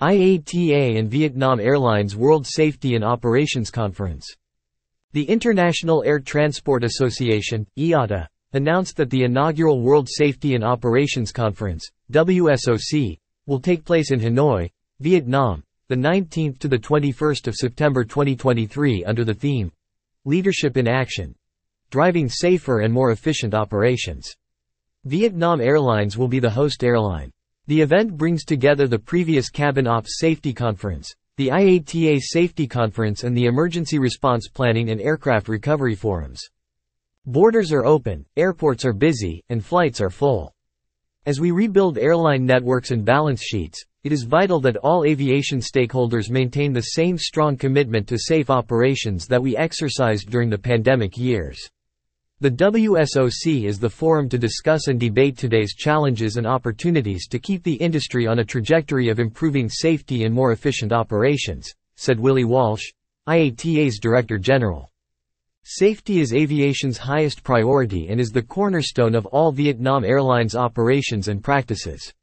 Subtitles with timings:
[0.00, 4.24] IATA and Vietnam Airlines World Safety and Operations Conference.
[5.12, 11.90] The International Air Transport Association, IATA, announced that the inaugural World Safety and Operations Conference,
[12.12, 19.04] WSOC, will take place in Hanoi, Vietnam, the 19th to the 21st of September 2023
[19.04, 19.72] under the theme
[20.24, 21.34] Leadership in Action.
[21.90, 24.32] Driving safer and more efficient operations.
[25.06, 27.32] Vietnam Airlines will be the host airline.
[27.68, 33.36] The event brings together the previous Cabin Ops Safety Conference, the IATA Safety Conference and
[33.36, 36.40] the Emergency Response Planning and Aircraft Recovery Forums.
[37.26, 40.54] Borders are open, airports are busy, and flights are full.
[41.26, 46.30] As we rebuild airline networks and balance sheets, it is vital that all aviation stakeholders
[46.30, 51.68] maintain the same strong commitment to safe operations that we exercised during the pandemic years.
[52.40, 57.64] The WSOC is the forum to discuss and debate today's challenges and opportunities to keep
[57.64, 62.92] the industry on a trajectory of improving safety and more efficient operations, said Willie Walsh,
[63.28, 64.88] IATA's Director General.
[65.64, 71.42] Safety is aviation's highest priority and is the cornerstone of all Vietnam Airlines operations and
[71.42, 72.14] practices.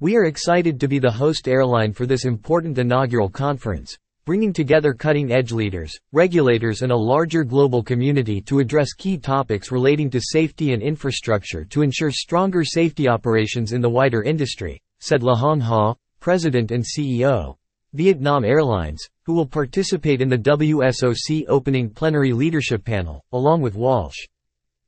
[0.00, 4.92] We are excited to be the host airline for this important inaugural conference, bringing together
[4.92, 10.72] cutting-edge leaders, regulators and a larger global community to address key topics relating to safety
[10.72, 15.94] and infrastructure to ensure stronger safety operations in the wider industry, said Le Hong Ha,
[16.18, 17.54] President and CEO,
[17.92, 24.26] Vietnam Airlines, who will participate in the WSOC opening plenary leadership panel, along with Walsh.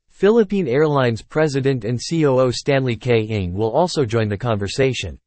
[0.09, 3.21] Philippine Airlines President and COO Stanley K.
[3.21, 5.17] Ng will also join the conversation.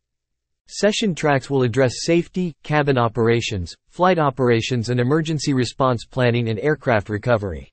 [0.74, 7.10] Session tracks will address safety, cabin operations, flight operations and emergency response planning and aircraft
[7.10, 7.70] recovery.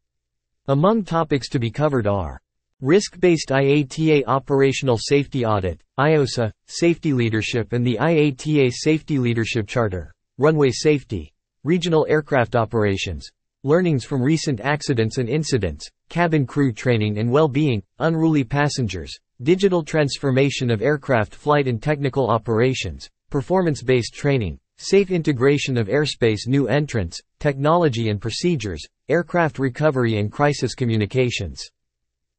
[0.67, 2.41] Among topics to be covered are
[2.81, 10.71] Risk-based IATA Operational Safety Audit, IOSA, Safety Leadership and the IATA Safety Leadership Charter, Runway
[10.71, 11.31] Safety,
[11.63, 13.29] Regional Aircraft Operations,
[13.65, 20.71] Learnings from Recent Accidents and Incidents, Cabin Crew Training and Well-Being, Unruly Passengers, Digital transformation
[20.71, 28.09] of aircraft flight and technical operations, performance-based training, safe integration of airspace new entrants, technology
[28.09, 31.69] and procedures, aircraft recovery and crisis communications.